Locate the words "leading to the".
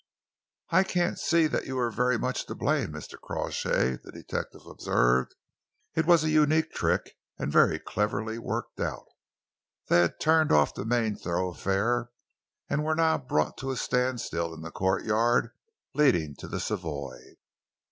15.93-16.59